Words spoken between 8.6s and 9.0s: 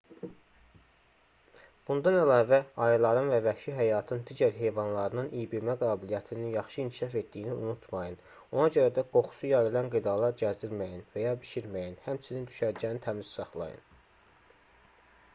görə